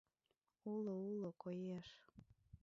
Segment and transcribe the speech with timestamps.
[0.73, 1.87] —Уло, уло, коеш!